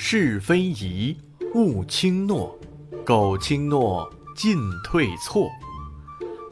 [0.00, 1.18] 是非宜
[1.54, 2.56] 勿轻诺，
[3.04, 5.50] 苟轻诺进退错。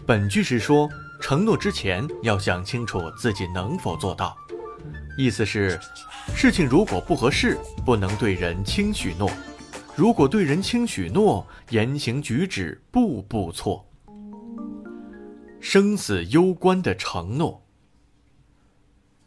[0.04, 4.37] 本句是说，承诺之前要想清楚自己能否做到。
[5.17, 5.79] 意思是，
[6.35, 9.29] 事情如果不合适，不能对人轻许诺；
[9.94, 13.87] 如果对人轻许诺，言行举止步步错。
[15.60, 17.62] 生死攸关的承诺。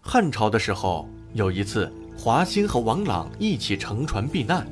[0.02, 1.92] 汉朝的时候，有一次，
[2.22, 4.68] 华歆和王朗一起乘船避难，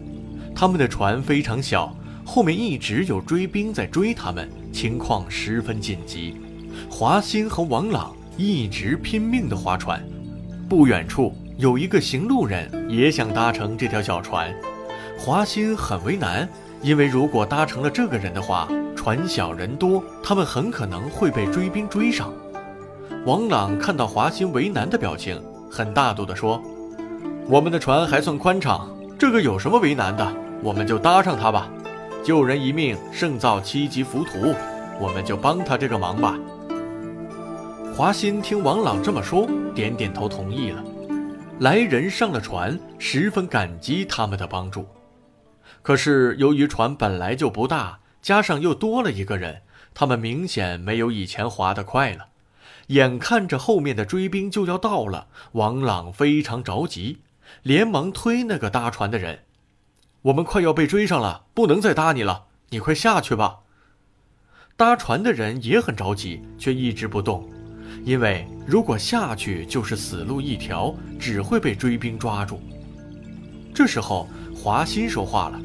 [0.54, 1.96] 他们的船非常小，
[2.26, 6.36] 后面一直有追兵在追他们，情况十分紧急。
[6.90, 10.06] 华歆和王朗一直拼命地划船，
[10.68, 14.54] 不远处有一个行路人也想搭乘这条小船，
[15.18, 16.50] 华歆很为难，
[16.82, 22.30] 因为如果搭乘了这个人的话，船小人多，他们很可能会被追兵追上。
[23.26, 25.42] 王朗看到华歆为难的表情，
[25.72, 26.62] 很大度地说
[27.50, 30.36] ：“我们的船还算宽敞，这个有什么为难的？
[30.62, 31.70] 我们就搭上它吧。
[32.22, 34.54] 救人一命胜造七级浮屠，
[35.00, 36.38] 我们就帮他这个忙吧。”
[37.96, 40.84] 华歆听王朗这么说，点点头同意了。
[41.60, 44.86] 来人上了船，十分感激他们的帮助。
[45.82, 49.62] 可是由于船本来就不大，加上又多了一个人，
[49.94, 52.26] 他们明显没有以前划得快了。
[52.88, 57.20] 眼看着后面的追兵就要到了，王朗非常着急，
[57.64, 59.40] 连忙推那个搭船的人
[60.24, 63.60] ：“我们快要被追上了，不能再搭你了，你快下去吧。”
[64.78, 67.48] 搭船的人也很着急，却一直不动。
[68.04, 72.62] 因为如果下去就是死路一条，只会被追兵抓住。
[73.74, 75.60] 这时候，华歆说话了：“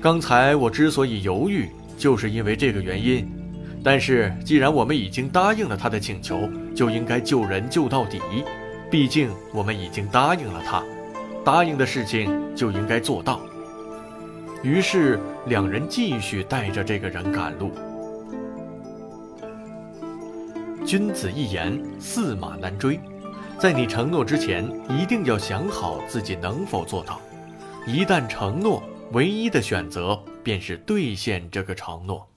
[0.00, 1.68] 刚才我之所以犹豫，
[1.98, 3.28] 就是因为这个原因。
[3.84, 8.20] 但是既然我们已经答应了他的请求，就应该救人救到底。
[8.92, 10.84] 毕竟我们已经答应了他，
[11.42, 13.40] 答应的事情就应该做到。”
[14.62, 17.72] 于是两人继续带着这个人赶路。
[20.84, 23.00] 君子一言，驷马难追。
[23.58, 27.18] 在你承诺之前，一定要想好自己能否做到。
[27.86, 32.28] 一旦承诺，唯一的选择便是兑现这个承诺。